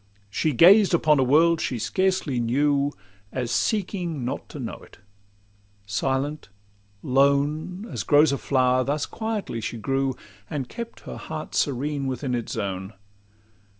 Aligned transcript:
She 0.31 0.51
gazed 0.51 0.95
upon 0.95 1.19
a 1.19 1.23
world 1.23 1.61
she 1.61 1.77
scarcely 1.77 2.39
knew, 2.39 2.91
As 3.31 3.51
seeking 3.51 4.25
not 4.25 4.49
to 4.49 4.59
know 4.59 4.77
it; 4.77 4.97
silent, 5.85 6.49
lone, 7.03 7.85
As 7.87 8.01
grows 8.01 8.31
a 8.31 8.39
flower, 8.39 8.83
thus 8.83 9.05
quietly 9.05 9.61
she 9.61 9.77
grew, 9.77 10.15
And 10.49 10.67
kept 10.67 11.01
her 11.01 11.17
heart 11.17 11.53
serene 11.53 12.07
within 12.07 12.33
its 12.33 12.53
zone. 12.53 12.93